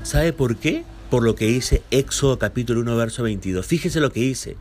¿Sabe 0.03 0.35
por 0.35 0.57
qué? 0.57 0.85
Por 1.09 1.23
lo 1.23 1.35
que 1.35 1.47
dice 1.47 1.83
Éxodo 1.91 2.39
capítulo 2.39 2.81
1, 2.81 2.97
verso 2.97 3.23
22. 3.23 3.65
Fíjese 3.65 4.01
lo 4.01 4.13
que 4.13 4.21
dice. 4.21 4.57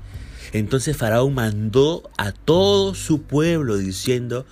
Entonces 0.53 0.95
Faraón 0.95 1.33
mandó 1.33 2.10
a 2.17 2.31
todo 2.31 2.93
su 2.93 3.24
pueblo 3.24 3.75
diciendo, 3.77 4.45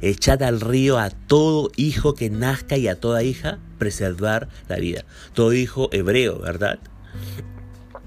echad 0.00 0.42
al 0.42 0.62
río 0.62 0.98
a 0.98 1.10
todo 1.10 1.70
hijo 1.76 2.14
que 2.14 2.30
nazca 2.30 2.78
y 2.78 2.88
a 2.88 2.98
toda 2.98 3.22
hija 3.22 3.58
preservar 3.78 4.48
la 4.68 4.76
vida. 4.76 5.04
Todo 5.34 5.52
hijo 5.52 5.90
hebreo, 5.92 6.38
¿verdad? 6.38 6.78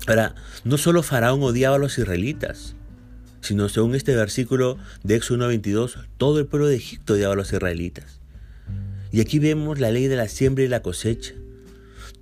Ahora, 0.07 0.33
no 0.63 0.77
solo 0.77 1.03
Faraón 1.03 1.43
odiaba 1.43 1.75
a 1.75 1.79
los 1.79 1.99
israelitas, 1.99 2.75
sino 3.41 3.69
según 3.69 3.93
este 3.93 4.15
versículo 4.15 4.79
de 5.03 5.15
Éxodo 5.15 5.47
1.22, 5.51 6.07
todo 6.17 6.39
el 6.39 6.47
pueblo 6.47 6.67
de 6.67 6.77
Egipto 6.77 7.13
odiaba 7.13 7.33
a 7.33 7.37
los 7.37 7.53
israelitas. 7.53 8.19
Y 9.11 9.21
aquí 9.21 9.37
vemos 9.37 9.79
la 9.79 9.91
ley 9.91 10.07
de 10.07 10.15
la 10.15 10.27
siembra 10.27 10.63
y 10.63 10.67
la 10.67 10.81
cosecha. 10.81 11.35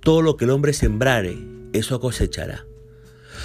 Todo 0.00 0.20
lo 0.20 0.36
que 0.36 0.44
el 0.44 0.50
hombre 0.50 0.74
sembrare, 0.74 1.38
eso 1.72 1.98
cosechará. 1.98 2.66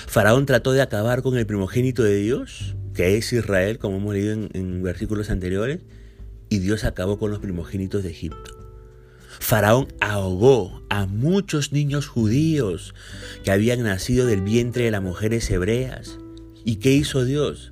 Faraón 0.08 0.46
trató 0.46 0.72
de 0.72 0.82
acabar 0.82 1.22
con 1.22 1.38
el 1.38 1.46
primogénito 1.46 2.03
de 2.03 2.15
Dios, 2.15 2.75
que 2.94 3.18
es 3.18 3.32
Israel, 3.34 3.79
como 3.79 3.98
hemos 3.98 4.13
leído 4.13 4.34
en, 4.34 4.84
versículos 4.84 5.29
anteriores, 5.29 5.79
y 6.50 6.60
Dios 6.60 6.84
acabó 6.84 7.20
con 7.20 7.32
los 7.32 7.39
primogénitos 7.39 8.03
de 8.03 8.12
Egipto. 8.12 8.56
Faraón 9.39 9.88
ahogó 10.01 10.84
a 10.89 11.06
muchos 11.06 11.72
niños 11.72 12.08
judíos 12.08 12.94
que 13.44 13.51
habían 13.51 13.84
nacido 13.84 14.25
del 14.25 14.41
vientre 14.41 14.86
de 14.86 14.91
las 14.91 15.01
mujeres 15.01 15.50
hebreas. 15.50 16.18
¿Y 16.65 16.77
qué 16.77 16.91
hizo 16.91 17.24
Dios? 17.24 17.72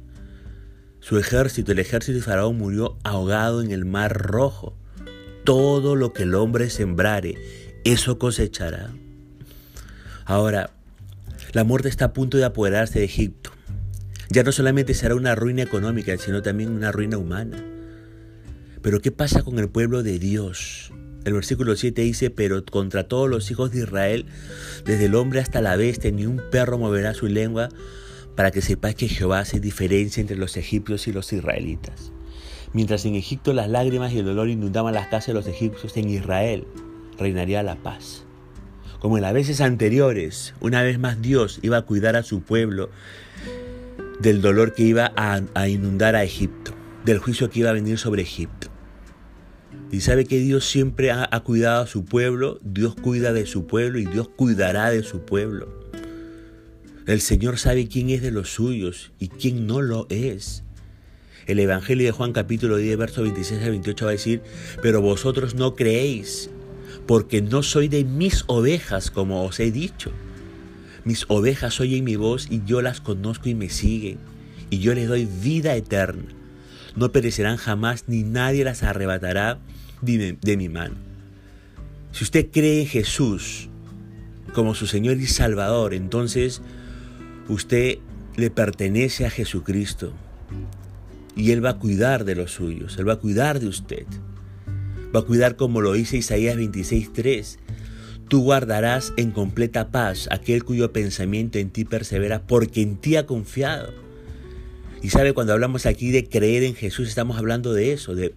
Su 1.02 1.18
ejército, 1.18 1.72
el 1.72 1.80
ejército 1.80 2.18
de 2.18 2.24
Faraón 2.24 2.58
murió 2.58 2.98
ahogado 3.04 3.62
en 3.62 3.72
el 3.72 3.86
mar 3.86 4.18
rojo. 4.18 4.78
Todo 5.44 5.96
lo 5.96 6.14
que 6.14 6.24
el 6.24 6.36
hombre 6.36 6.70
sembrare, 6.70 7.36
eso 7.84 8.18
cosechará. 8.18 8.92
Ahora, 10.26 10.77
la 11.58 11.64
muerte 11.64 11.90
está 11.90 12.06
a 12.06 12.14
punto 12.14 12.38
de 12.38 12.46
apoderarse 12.46 13.00
de 13.00 13.06
Egipto. 13.06 13.50
Ya 14.30 14.44
no 14.44 14.52
solamente 14.52 14.94
será 14.94 15.16
una 15.16 15.34
ruina 15.34 15.64
económica, 15.64 16.16
sino 16.20 16.44
también 16.44 16.70
una 16.70 16.92
ruina 16.92 17.18
humana. 17.18 17.58
Pero 18.84 19.00
¿qué 19.00 19.12
pasa 19.12 19.42
con 19.42 19.58
el 19.58 19.68
pueblo 19.68 20.04
de 20.04 20.20
Dios? 20.20 20.94
El 21.26 21.34
versículo 21.34 21.76
7 21.76 22.00
dice, 22.04 22.30
pero 22.30 22.64
contra 22.64 23.08
todos 23.08 23.28
los 23.28 23.50
hijos 23.50 23.72
de 23.72 23.80
Israel, 23.80 24.28
desde 24.86 25.06
el 25.06 25.16
hombre 25.16 25.40
hasta 25.40 25.60
la 25.60 25.76
bestia, 25.76 26.12
ni 26.12 26.28
un 26.28 26.44
perro 26.52 26.78
moverá 26.78 27.16
su 27.16 27.26
lengua 27.26 27.70
para 28.36 28.52
que 28.52 28.62
sepáis 28.62 28.94
que 28.94 29.08
Jehová 29.08 29.40
hace 29.40 29.60
diferencia 29.60 30.22
entre 30.22 30.38
los 30.38 30.58
egipcios 30.58 31.08
y 31.08 31.12
los 31.12 31.34
israelitas. 31.34 32.12
Mientras 32.72 33.04
en 33.06 33.16
Egipto 33.16 33.52
las 33.54 33.68
lágrimas 33.68 34.14
y 34.14 34.20
el 34.20 34.26
dolor 34.26 34.50
inundaban 34.50 34.94
las 34.94 35.08
casas 35.08 35.30
de 35.30 35.34
los 35.34 35.48
egipcios, 35.48 35.98
en 35.98 36.08
Israel 36.10 36.68
reinaría 37.18 37.64
la 37.64 37.78
paz. 37.78 38.27
Como 39.00 39.18
en 39.18 39.24
las 39.24 39.34
veces 39.34 39.62
anteriores, 39.62 40.56
una 40.60 40.82
vez 40.82 40.98
más 40.98 41.22
Dios 41.22 41.60
iba 41.62 41.78
a 41.78 41.84
cuidar 41.84 42.16
a 42.16 42.24
su 42.24 42.42
pueblo 42.42 42.90
del 44.20 44.42
dolor 44.42 44.74
que 44.74 44.84
iba 44.84 45.12
a, 45.16 45.68
inundar 45.68 46.16
a 46.16 46.24
Egipto, 46.24 46.74
del 47.06 47.20
juicio 47.20 47.50
que 47.50 47.60
iba 47.60 47.70
a 47.70 47.74
venir 47.74 48.00
sobre 48.00 48.24
Egipto. 48.24 48.70
Y 49.92 50.02
sabe 50.02 50.26
que 50.26 50.40
Dios 50.40 50.66
siempre 50.66 51.12
ha, 51.12 51.40
cuidado 51.42 51.84
a 51.84 51.88
su 51.88 52.06
pueblo, 52.06 52.60
Dios 52.64 52.96
cuida 52.96 53.34
de 53.34 53.46
su 53.46 53.68
pueblo 53.68 54.00
y 54.00 54.06
Dios 54.06 54.30
cuidará 54.30 54.90
de 54.90 55.04
su 55.04 55.22
pueblo. 55.22 55.70
El 57.06 57.22
Señor 57.22 57.58
sabe 57.58 57.88
quién 57.88 58.10
es 58.10 58.22
de 58.22 58.32
los 58.32 58.50
suyos 58.50 59.12
y 59.20 59.30
quién 59.30 59.68
no 59.68 59.82
lo 59.82 60.08
es. 60.10 60.64
El 61.46 61.60
Evangelio 61.60 62.06
de 62.06 62.12
Juan 62.12 62.34
capítulo 62.34 62.76
10, 62.76 62.98
verso 62.98 63.22
26 63.22 63.62
a 63.62 63.70
28 63.70 64.06
va 64.06 64.12
a 64.12 64.14
decir, 64.14 64.42
pero 64.82 65.02
vosotros 65.02 65.56
no 65.56 65.76
creéis 65.76 66.50
porque 67.08 67.42
no 67.42 67.64
soy 67.64 67.88
de 67.88 68.04
mis 68.04 68.44
ovejas, 68.48 69.10
como 69.10 69.44
os 69.46 69.60
he 69.60 69.72
dicho. 69.72 70.12
Mis 71.06 71.26
ovejas 71.30 71.80
oyen 71.80 72.04
mi 72.04 72.18
voz 72.18 72.48
y 72.52 72.62
yo 72.66 72.82
las 72.82 73.00
conozco 73.00 73.48
y 73.48 73.56
me 73.56 73.70
siguen, 73.70 74.18
y 74.70 74.80
yo 74.80 74.94
les 74.94 75.08
doy 75.08 75.26
vida 75.26 75.76
eterna. 75.76 76.26
No 76.98 77.12
perecerán 77.14 77.58
jamás, 77.58 78.06
ni 78.08 78.24
nadie 78.24 78.66
las 78.66 78.84
arrebatará 78.84 79.60
de, 80.02 80.58
mi 80.58 80.68
mano. 80.68 80.96
Si 82.12 82.24
usted 82.24 82.48
cree 82.52 82.82
en 82.82 82.88
Jesús 82.88 83.70
como 84.54 84.76
su 84.76 84.86
Señor 84.86 85.18
y 85.18 85.28
Salvador, 85.28 85.94
entonces 85.94 86.62
usted 87.48 88.00
le 88.36 88.50
pertenece 88.50 89.26
a 89.26 89.30
Jesucristo 89.30 90.12
y 91.36 91.52
Él 91.52 91.64
va 91.64 91.72
a 91.72 91.80
cuidar 91.80 92.26
de 92.26 92.36
los 92.36 92.52
suyos, 92.52 92.98
Él 92.98 93.08
va 93.08 93.14
a 93.14 93.20
cuidar 93.20 93.60
de 93.60 93.68
usted. 93.68 94.06
Va 95.16 95.22
a 95.22 95.24
cuidar 95.24 95.56
como 95.56 95.82
lo 95.82 95.94
dice 95.94 96.18
Isaías 96.18 96.58
26:3. 96.58 97.58
Tú 98.28 98.44
guardarás 98.44 99.14
en 99.16 99.32
completa 99.32 99.90
paz 99.90 100.28
aquel 100.32 100.66
cuyo 100.66 100.92
pensamiento 100.92 101.60
en 101.60 101.70
ti 101.70 101.86
persevera 101.86 102.42
porque 102.46 102.82
en 102.82 102.98
ti 102.98 103.16
ha 103.16 103.26
confiado. 103.26 103.94
Y 105.02 105.10
sabe, 105.10 105.34
cuando 105.34 105.54
hablamos 105.54 105.86
aquí 105.86 106.12
de 106.12 106.28
creer 106.28 106.64
en 106.64 106.76
Jesús, 106.76 107.08
estamos 107.08 107.38
hablando 107.38 107.74
de 107.74 107.94
eso, 107.94 108.16
de, 108.16 108.34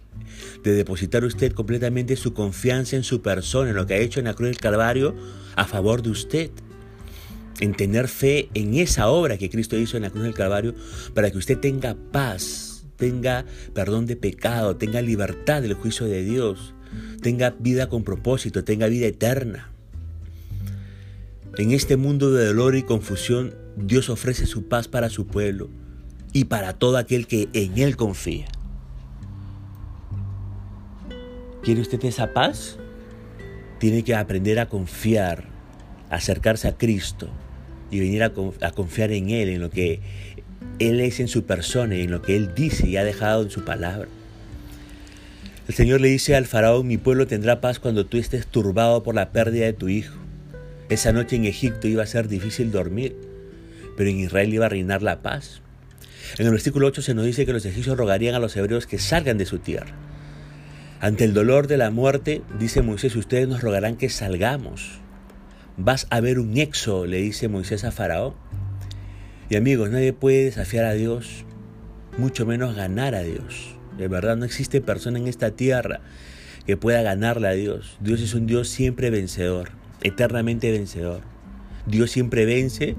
de 0.63 0.73
depositar 0.73 1.25
usted 1.25 1.51
completamente 1.51 2.15
su 2.15 2.33
confianza 2.33 2.95
en 2.95 3.03
su 3.03 3.21
persona, 3.21 3.71
en 3.71 3.75
lo 3.75 3.85
que 3.85 3.95
ha 3.95 3.97
hecho 3.97 4.19
en 4.19 4.27
la 4.27 4.33
cruz 4.33 4.49
del 4.49 4.59
Calvario 4.59 5.15
a 5.55 5.65
favor 5.65 6.01
de 6.01 6.11
usted. 6.11 6.51
En 7.59 7.73
tener 7.73 8.07
fe 8.07 8.47
en 8.53 8.75
esa 8.75 9.09
obra 9.09 9.37
que 9.37 9.49
Cristo 9.49 9.77
hizo 9.77 9.97
en 9.97 10.03
la 10.03 10.09
cruz 10.09 10.23
del 10.23 10.33
Calvario 10.33 10.73
para 11.13 11.31
que 11.31 11.37
usted 11.37 11.57
tenga 11.57 11.95
paz 12.11 12.70
tenga 13.01 13.45
perdón 13.73 14.05
de 14.05 14.15
pecado, 14.15 14.75
tenga 14.75 15.01
libertad 15.01 15.63
del 15.63 15.73
juicio 15.73 16.05
de 16.05 16.23
Dios, 16.23 16.75
tenga 17.23 17.49
vida 17.49 17.89
con 17.89 18.03
propósito, 18.03 18.63
tenga 18.63 18.85
vida 18.85 19.07
eterna. 19.07 19.71
En 21.57 21.71
este 21.71 21.97
mundo 21.97 22.31
de 22.31 22.45
dolor 22.45 22.75
y 22.75 22.83
confusión, 22.83 23.55
Dios 23.75 24.11
ofrece 24.11 24.45
su 24.45 24.67
paz 24.67 24.87
para 24.87 25.09
su 25.09 25.25
pueblo 25.25 25.67
y 26.31 26.43
para 26.43 26.73
todo 26.73 26.97
aquel 26.97 27.25
que 27.25 27.49
en 27.53 27.79
Él 27.79 27.97
confía. 27.97 28.45
¿Quiere 31.63 31.81
usted 31.81 32.05
esa 32.05 32.33
paz? 32.33 32.77
Tiene 33.79 34.03
que 34.03 34.13
aprender 34.13 34.59
a 34.59 34.69
confiar, 34.69 35.45
acercarse 36.11 36.67
a 36.67 36.77
Cristo 36.77 37.29
y 37.89 37.99
venir 37.99 38.21
a 38.21 38.71
confiar 38.73 39.11
en 39.11 39.31
Él, 39.31 39.49
en 39.49 39.59
lo 39.59 39.71
que 39.71 40.01
él 40.81 40.99
es 40.99 41.19
en 41.19 41.27
su 41.27 41.43
persona 41.43 41.95
y 41.95 42.01
en 42.01 42.11
lo 42.11 42.21
que 42.21 42.35
Él 42.35 42.55
dice 42.55 42.87
y 42.87 42.97
ha 42.97 43.03
dejado 43.03 43.43
en 43.43 43.51
su 43.51 43.63
palabra. 43.63 44.07
El 45.67 45.75
Señor 45.75 46.01
le 46.01 46.09
dice 46.09 46.35
al 46.35 46.47
faraón, 46.47 46.87
mi 46.87 46.97
pueblo 46.97 47.27
tendrá 47.27 47.61
paz 47.61 47.79
cuando 47.79 48.05
tú 48.05 48.17
estés 48.17 48.47
turbado 48.47 49.03
por 49.03 49.13
la 49.13 49.31
pérdida 49.31 49.65
de 49.65 49.73
tu 49.73 49.89
hijo. 49.89 50.15
Esa 50.89 51.13
noche 51.13 51.35
en 51.35 51.45
Egipto 51.45 51.87
iba 51.87 52.03
a 52.03 52.07
ser 52.07 52.27
difícil 52.27 52.71
dormir, 52.71 53.15
pero 53.95 54.09
en 54.09 54.19
Israel 54.19 54.53
iba 54.53 54.65
a 54.65 54.69
reinar 54.69 55.03
la 55.03 55.21
paz. 55.21 55.61
En 56.37 56.45
el 56.47 56.51
versículo 56.51 56.87
8 56.87 57.01
se 57.01 57.13
nos 57.13 57.25
dice 57.25 57.45
que 57.45 57.53
los 57.53 57.65
egipcios 57.65 57.97
rogarían 57.97 58.35
a 58.35 58.39
los 58.39 58.57
hebreos 58.57 58.87
que 58.87 58.97
salgan 58.97 59.37
de 59.37 59.45
su 59.45 59.59
tierra. 59.59 59.93
Ante 60.99 61.25
el 61.25 61.33
dolor 61.33 61.67
de 61.67 61.77
la 61.77 61.91
muerte, 61.91 62.41
dice 62.59 62.81
Moisés, 62.81 63.15
ustedes 63.15 63.47
nos 63.47 63.61
rogarán 63.61 63.97
que 63.97 64.09
salgamos. 64.09 64.99
Vas 65.77 66.07
a 66.09 66.19
ver 66.21 66.39
un 66.39 66.57
éxodo, 66.57 67.05
le 67.05 67.17
dice 67.17 67.47
Moisés 67.47 67.83
a 67.83 67.91
Faraón. 67.91 68.33
Y 69.51 69.57
amigos, 69.57 69.89
nadie 69.89 70.13
puede 70.13 70.45
desafiar 70.45 70.85
a 70.85 70.93
Dios, 70.93 71.43
mucho 72.17 72.45
menos 72.45 72.73
ganar 72.73 73.15
a 73.15 73.21
Dios. 73.21 73.75
De 73.97 74.07
verdad, 74.07 74.37
no 74.37 74.45
existe 74.45 74.79
persona 74.79 75.19
en 75.19 75.27
esta 75.27 75.51
tierra 75.51 75.99
que 76.65 76.77
pueda 76.77 77.01
ganarle 77.01 77.49
a 77.49 77.51
Dios. 77.51 77.97
Dios 77.99 78.21
es 78.21 78.33
un 78.33 78.47
Dios 78.47 78.69
siempre 78.69 79.09
vencedor, 79.09 79.71
eternamente 80.03 80.71
vencedor. 80.71 81.19
Dios 81.85 82.11
siempre 82.11 82.45
vence 82.45 82.95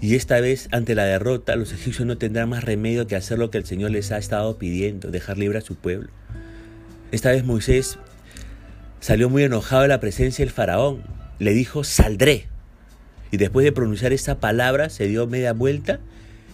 y 0.00 0.14
esta 0.14 0.40
vez 0.40 0.70
ante 0.72 0.94
la 0.94 1.04
derrota 1.04 1.54
los 1.54 1.70
egipcios 1.74 2.06
no 2.06 2.16
tendrán 2.16 2.48
más 2.48 2.64
remedio 2.64 3.06
que 3.06 3.16
hacer 3.16 3.38
lo 3.38 3.50
que 3.50 3.58
el 3.58 3.66
Señor 3.66 3.90
les 3.90 4.10
ha 4.10 4.16
estado 4.16 4.56
pidiendo, 4.56 5.10
dejar 5.10 5.36
libre 5.36 5.58
a 5.58 5.60
su 5.60 5.74
pueblo. 5.74 6.08
Esta 7.12 7.30
vez 7.30 7.44
Moisés 7.44 7.98
salió 9.00 9.28
muy 9.28 9.42
enojado 9.42 9.82
de 9.82 9.88
la 9.88 10.00
presencia 10.00 10.42
del 10.46 10.54
faraón. 10.54 11.02
Le 11.38 11.52
dijo, 11.52 11.84
saldré. 11.84 12.46
Y 13.30 13.36
después 13.36 13.64
de 13.64 13.72
pronunciar 13.72 14.12
esa 14.12 14.40
palabra 14.40 14.88
se 14.88 15.06
dio 15.06 15.26
media 15.26 15.52
vuelta 15.52 16.00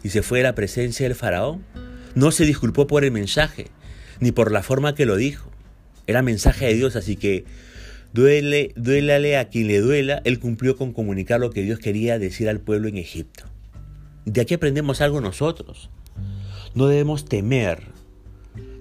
y 0.03 0.11
se 0.11 0.23
fue 0.23 0.39
de 0.39 0.45
la 0.45 0.55
presencia 0.55 1.07
del 1.07 1.17
faraón. 1.17 1.65
No 2.15 2.31
se 2.31 2.45
disculpó 2.45 2.87
por 2.87 3.05
el 3.05 3.11
mensaje, 3.11 3.69
ni 4.21 4.33
por 4.33 4.53
la 4.53 4.63
forma 4.63 4.95
que 4.95 5.07
lo 5.07 5.17
dijo. 5.17 5.51
Era 6.07 6.23
mensaje 6.23 6.67
de 6.67 6.75
Dios, 6.75 6.97
así 6.97 7.17
que 7.17 7.45
duele, 8.13 8.73
duélale 8.77 9.39
a 9.39 9.49
quien 9.49 9.67
le 9.67 9.81
duela, 9.81 10.21
él 10.25 10.39
cumplió 10.39 10.77
con 10.77 10.93
comunicar 10.93 11.41
lo 11.41 11.51
que 11.51 11.63
Dios 11.63 11.79
quería 11.79 12.19
decir 12.19 12.49
al 12.49 12.61
pueblo 12.61 12.89
en 12.89 12.99
Egipto. 12.99 13.45
De 14.25 14.41
aquí 14.41 14.55
aprendemos 14.55 15.01
algo 15.01 15.21
nosotros. 15.21 15.91
No 16.75 16.87
debemos 16.87 17.25
temer 17.25 17.83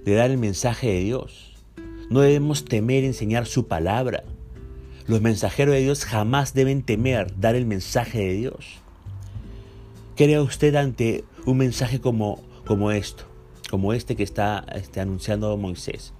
de 0.04 0.14
dar 0.14 0.30
el 0.30 0.38
mensaje 0.38 0.88
de 0.88 1.00
Dios. 1.00 1.52
No 2.10 2.20
debemos 2.20 2.64
temer 2.64 3.04
enseñar 3.04 3.46
su 3.46 3.66
palabra. 3.66 4.24
Los 5.06 5.20
mensajeros 5.20 5.74
de 5.74 5.82
Dios 5.82 6.06
jamás 6.06 6.54
deben 6.54 6.82
temer 6.82 7.38
dar 7.38 7.54
el 7.56 7.66
mensaje 7.66 8.20
de 8.20 8.32
Dios. 8.34 8.80
¿Qué 10.16 10.38
usted 10.40 10.74
ante 10.76 11.24
un 11.44 11.58
mensaje 11.58 12.00
como, 12.00 12.42
como 12.64 12.90
esto? 12.90 13.24
Como 13.68 13.92
este 13.92 14.16
que 14.16 14.22
está 14.22 14.64
este, 14.74 15.00
anunciando 15.00 15.54
Moisés. 15.58 16.14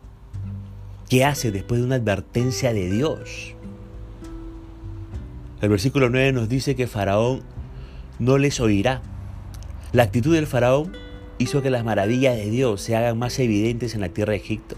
¿Qué 1.08 1.24
hace 1.24 1.50
después 1.50 1.80
de 1.80 1.86
una 1.86 1.96
advertencia 1.96 2.74
de 2.74 2.90
Dios? 2.90 3.54
El 5.62 5.70
versículo 5.70 6.10
9 6.10 6.32
nos 6.32 6.48
dice 6.50 6.76
que 6.76 6.86
Faraón 6.86 7.42
no 8.18 8.36
les 8.36 8.60
oirá. 8.60 9.00
La 9.92 10.02
actitud 10.02 10.34
del 10.34 10.46
Faraón 10.46 10.92
hizo 11.38 11.62
que 11.62 11.70
las 11.70 11.84
maravillas 11.84 12.36
de 12.36 12.50
Dios 12.50 12.82
se 12.82 12.96
hagan 12.96 13.18
más 13.18 13.38
evidentes 13.38 13.94
en 13.94 14.02
la 14.02 14.10
tierra 14.10 14.32
de 14.32 14.38
Egipto. 14.38 14.76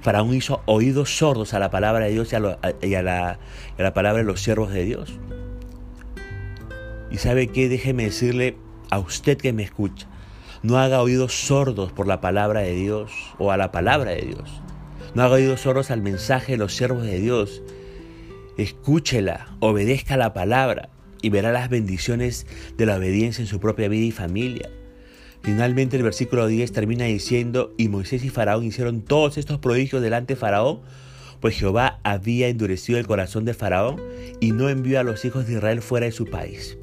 Faraón 0.00 0.34
hizo 0.34 0.62
oídos 0.66 1.16
sordos 1.16 1.54
a 1.54 1.58
la 1.58 1.70
palabra 1.70 2.06
de 2.06 2.12
Dios 2.12 2.32
y 2.32 2.36
a, 2.94 3.02
la, 3.02 3.38
la 3.76 3.94
palabra 3.94 4.18
de 4.18 4.24
los 4.24 4.40
siervos 4.40 4.72
de 4.72 4.84
Dios. 4.84 5.18
Y 7.10 7.18
sabe 7.18 7.48
qué, 7.48 7.68
déjeme 7.68 8.04
decirle 8.04 8.56
a 8.90 8.98
usted 8.98 9.38
que 9.38 9.52
me 9.52 9.62
escucha, 9.62 10.06
no 10.62 10.78
haga 10.78 11.02
oídos 11.02 11.32
sordos 11.32 11.92
por 11.92 12.06
la 12.06 12.20
palabra 12.20 12.60
de 12.60 12.74
Dios 12.74 13.12
o 13.38 13.50
a 13.52 13.56
la 13.56 13.72
palabra 13.72 14.12
de 14.12 14.22
Dios. 14.22 14.62
No 15.14 15.22
haga 15.22 15.36
oídos 15.36 15.62
sordos 15.62 15.90
al 15.90 16.02
mensaje 16.02 16.52
de 16.52 16.58
los 16.58 16.74
siervos 16.74 17.04
de 17.04 17.18
Dios. 17.18 17.62
Escúchela, 18.56 19.48
obedezca 19.60 20.16
la 20.16 20.32
palabra 20.32 20.90
y 21.22 21.30
verá 21.30 21.52
las 21.52 21.70
bendiciones 21.70 22.46
de 22.76 22.86
la 22.86 22.96
obediencia 22.96 23.42
en 23.42 23.48
su 23.48 23.60
propia 23.60 23.88
vida 23.88 24.06
y 24.06 24.12
familia. 24.12 24.68
Finalmente 25.48 25.96
el 25.96 26.02
versículo 26.02 26.46
10 26.46 26.72
termina 26.72 27.06
diciendo, 27.06 27.72
y 27.78 27.88
Moisés 27.88 28.22
y 28.22 28.28
Faraón 28.28 28.64
hicieron 28.64 29.00
todos 29.00 29.38
estos 29.38 29.58
prodigios 29.60 30.02
delante 30.02 30.34
de 30.34 30.38
Faraón, 30.38 30.80
pues 31.40 31.56
Jehová 31.56 32.00
había 32.02 32.48
endurecido 32.48 32.98
el 32.98 33.06
corazón 33.06 33.46
de 33.46 33.54
Faraón 33.54 33.96
y 34.40 34.52
no 34.52 34.68
envió 34.68 35.00
a 35.00 35.04
los 35.04 35.24
hijos 35.24 35.46
de 35.46 35.54
Israel 35.54 35.80
fuera 35.80 36.04
de 36.04 36.12
su 36.12 36.26
país. 36.26 36.76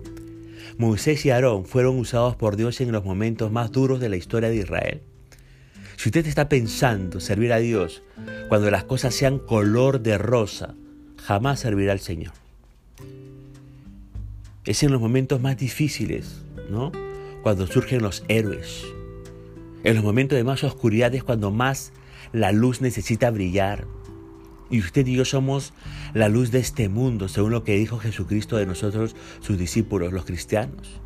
Moisés 0.80 1.24
y 1.28 1.30
Aarón 1.30 1.66
fueron 1.66 2.00
usados 2.00 2.36
por 2.36 2.56
Dios 2.56 2.82
en 2.82 2.92
los 2.92 3.06
momentos 3.06 3.52
más 3.52 3.72
duros 3.72 4.00
de 4.00 4.10
la 4.10 4.16
historia 4.16 4.50
de 4.50 4.56
Israel. 4.56 5.02
Si 5.98 6.10
usted 6.10 6.26
está 6.26 6.50
pensando 6.50 7.20
servir 7.20 7.54
a 7.54 7.60
Dios 7.60 8.02
cuando 8.50 8.72
las 8.72 8.84
cosas 8.84 9.14
sean 9.14 9.38
color 9.38 10.00
de 10.00 10.18
rosa, 10.18 10.74
jamás 11.24 11.60
servirá 11.60 11.92
al 11.92 12.00
Señor. 12.00 12.34
Es 14.66 14.82
en 14.82 14.92
los 14.92 15.00
momentos 15.00 15.40
más 15.40 15.56
difíciles, 15.56 16.42
¿no? 16.72 17.05
Cuando 17.46 17.68
surgen 17.68 18.02
los 18.02 18.24
héroes. 18.28 18.88
En 19.84 19.94
los 19.94 20.04
momentos 20.04 20.36
de 20.36 20.44
más 20.44 20.64
oscuridad 20.64 21.14
es 21.14 21.24
cuando 21.24 21.52
más 21.52 21.94
la 22.34 22.52
luz 22.52 22.82
necesita 22.82 23.30
brillar. 23.30 23.86
Y 24.72 24.80
usted 24.80 25.06
y 25.06 25.14
yo 25.14 25.26
somos 25.26 25.72
la 26.16 26.28
luz 26.28 26.50
de 26.50 26.58
este 26.58 26.90
mundo, 26.90 27.28
según 27.28 27.52
lo 27.52 27.64
que 27.64 27.78
dijo 27.78 28.00
Jesucristo 28.00 28.58
de 28.58 28.66
nosotros, 28.66 29.16
sus 29.42 29.60
discípulos, 29.60 30.12
los 30.12 30.26
cristianos. 30.26 31.00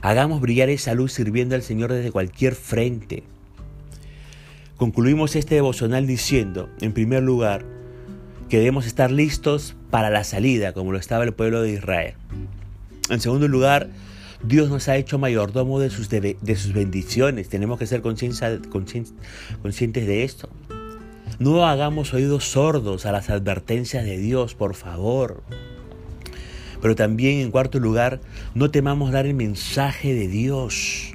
Hagamos 0.00 0.40
brillar 0.40 0.68
esa 0.68 0.94
luz 0.94 1.12
sirviendo 1.12 1.56
al 1.56 1.62
Señor 1.62 1.92
desde 1.92 2.12
cualquier 2.12 2.54
frente. 2.54 3.24
Concluimos 4.76 5.34
este 5.34 5.56
devocional 5.56 6.06
diciendo, 6.06 6.70
en 6.80 6.92
primer 6.92 7.24
lugar, 7.24 7.66
que 8.48 8.58
debemos 8.58 8.86
estar 8.86 9.10
listos 9.10 9.74
para 9.90 10.08
la 10.08 10.22
salida, 10.22 10.72
como 10.72 10.92
lo 10.92 10.98
estaba 10.98 11.24
el 11.24 11.34
pueblo 11.34 11.62
de 11.62 11.72
Israel. 11.72 12.14
En 13.10 13.20
segundo 13.20 13.48
lugar, 13.48 13.90
Dios 14.42 14.70
nos 14.70 14.88
ha 14.88 14.96
hecho 14.96 15.18
mayordomo 15.18 15.80
de 15.80 15.90
sus, 15.90 16.08
de, 16.08 16.36
sus 16.56 16.72
bendiciones. 16.72 17.48
Tenemos 17.48 17.78
que 17.78 17.86
ser 17.86 18.02
conscientes 18.02 20.06
de 20.06 20.24
esto. 20.24 20.48
No 21.38 21.66
hagamos 21.66 22.14
oídos 22.14 22.44
sordos 22.44 23.04
a 23.04 23.12
las 23.12 23.30
advertencias 23.30 24.04
de 24.04 24.18
Dios, 24.18 24.54
por 24.54 24.74
favor. 24.74 25.42
Pero 26.80 26.94
también, 26.94 27.40
en 27.40 27.50
cuarto 27.50 27.80
lugar, 27.80 28.20
no 28.54 28.70
temamos 28.70 29.10
dar 29.10 29.26
el 29.26 29.34
mensaje 29.34 30.14
de 30.14 30.28
Dios. 30.28 31.14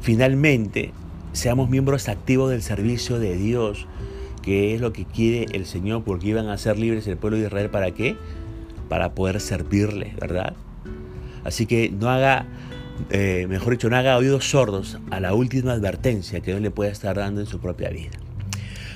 Finalmente, 0.00 0.92
seamos 1.32 1.68
miembros 1.68 2.08
activos 2.08 2.50
del 2.50 2.62
servicio 2.62 3.18
de 3.18 3.36
Dios, 3.36 3.86
que 4.42 4.74
es 4.74 4.80
lo 4.80 4.92
que 4.92 5.04
quiere 5.04 5.46
el 5.56 5.66
Señor, 5.66 6.04
porque 6.04 6.28
iban 6.28 6.48
a 6.48 6.58
ser 6.58 6.78
libres 6.78 7.06
el 7.08 7.16
pueblo 7.16 7.38
de 7.38 7.46
Israel. 7.46 7.70
¿Para 7.70 7.90
qué? 7.90 8.16
Para 8.88 9.14
poder 9.14 9.40
servirle, 9.40 10.14
¿verdad? 10.20 10.54
Así 11.46 11.66
que 11.66 11.90
no 11.90 12.10
haga, 12.10 12.46
eh, 13.10 13.46
mejor 13.48 13.72
dicho, 13.72 13.88
no 13.88 13.96
haga 13.96 14.16
oídos 14.16 14.50
sordos 14.50 14.98
a 15.10 15.20
la 15.20 15.32
última 15.32 15.72
advertencia 15.72 16.40
que 16.40 16.50
Dios 16.50 16.60
le 16.60 16.70
pueda 16.70 16.90
estar 16.90 17.16
dando 17.16 17.40
en 17.40 17.46
su 17.46 17.60
propia 17.60 17.88
vida. 17.90 18.18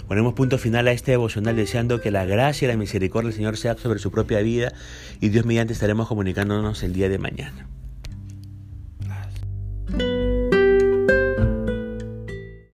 Ponemos 0.09 0.35
punto 0.35 0.59
final 0.59 0.89
a 0.89 0.93
este 0.93 1.13
devocional 1.13 1.55
deseando 1.55 2.01
que 2.01 2.11
la 2.11 2.25
gracia 2.25 2.67
y 2.67 2.71
la 2.71 2.77
misericordia 2.77 3.29
del 3.29 3.37
Señor 3.37 3.57
sea 3.57 3.77
sobre 3.77 4.01
su 4.01 4.11
propia 4.11 4.41
vida 4.41 4.73
y 5.21 5.29
Dios 5.29 5.47
mediante 5.47 5.73
estaremos 5.73 6.09
comunicándonos 6.09 6.83
el 6.83 6.93
día 6.93 7.09
de 7.09 7.19
mañana. 7.19 7.69